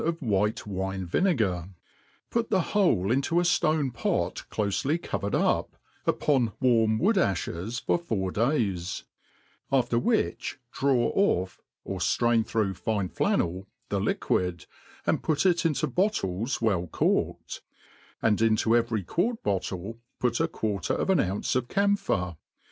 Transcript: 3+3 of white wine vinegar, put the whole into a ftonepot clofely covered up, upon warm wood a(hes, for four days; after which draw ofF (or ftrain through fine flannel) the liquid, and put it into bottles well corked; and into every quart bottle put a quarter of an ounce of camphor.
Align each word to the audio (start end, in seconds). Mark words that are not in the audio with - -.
3+3 0.01 0.07
of 0.07 0.19
white 0.19 0.65
wine 0.65 1.05
vinegar, 1.05 1.69
put 2.31 2.49
the 2.49 2.61
whole 2.73 3.11
into 3.11 3.39
a 3.39 3.43
ftonepot 3.43 4.47
clofely 4.49 4.99
covered 4.99 5.35
up, 5.35 5.75
upon 6.07 6.53
warm 6.59 6.97
wood 6.97 7.17
a(hes, 7.17 7.79
for 7.79 7.99
four 7.99 8.31
days; 8.31 9.03
after 9.71 9.99
which 9.99 10.57
draw 10.71 11.09
ofF 11.11 11.61
(or 11.83 11.99
ftrain 11.99 12.43
through 12.43 12.73
fine 12.73 13.09
flannel) 13.09 13.67
the 13.89 13.99
liquid, 13.99 14.65
and 15.05 15.21
put 15.21 15.45
it 15.45 15.67
into 15.67 15.85
bottles 15.85 16.59
well 16.59 16.87
corked; 16.87 17.61
and 18.23 18.41
into 18.41 18.75
every 18.75 19.03
quart 19.03 19.43
bottle 19.43 19.99
put 20.19 20.39
a 20.39 20.47
quarter 20.47 20.95
of 20.95 21.11
an 21.11 21.19
ounce 21.19 21.55
of 21.55 21.67
camphor. 21.67 22.37